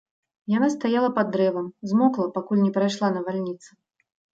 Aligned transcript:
Яна 0.53 0.69
стаяла 0.75 1.11
пад 1.19 1.29
дрэвам, 1.37 1.69
змокла, 1.93 2.27
пакуль 2.41 2.67
не 2.67 2.77
прайшла 2.79 3.15
навальніца. 3.21 3.69